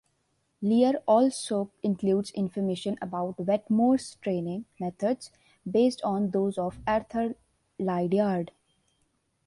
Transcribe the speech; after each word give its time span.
Lear 0.63 0.99
also 1.05 1.69
includes 1.83 2.31
information 2.31 2.97
about 3.03 3.37
Wetmore's 3.39 4.15
training 4.15 4.65
methods, 4.79 5.29
based 5.69 6.01
on 6.01 6.31
those 6.31 6.57
of 6.57 6.79
Arthur 6.87 7.35
Lydiard. 7.77 8.49